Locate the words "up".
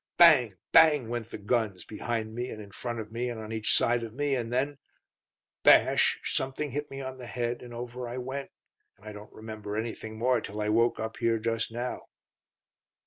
10.99-11.17